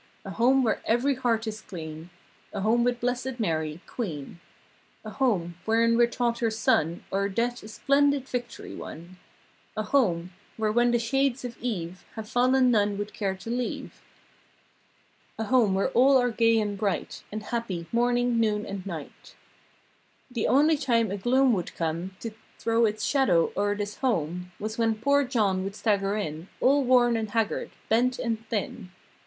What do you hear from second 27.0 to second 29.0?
and haggard; bent and thin.